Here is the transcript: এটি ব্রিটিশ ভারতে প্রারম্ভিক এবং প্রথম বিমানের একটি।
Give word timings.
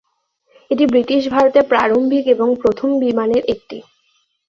এটি 0.71 0.83
ব্রিটিশ 0.85 1.21
ভারতে 1.27 1.59
প্রারম্ভিক 1.71 2.23
এবং 2.27 2.47
প্রথম 2.61 2.89
বিমানের 3.01 3.43
একটি। 3.53 3.77